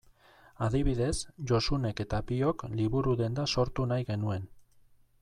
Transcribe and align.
Adibidez, 0.67 1.17
Josunek 1.51 2.01
eta 2.05 2.21
biok 2.31 2.65
liburu-denda 2.79 3.49
sortu 3.57 3.87
nahi 3.93 4.09
genuen. 4.09 4.49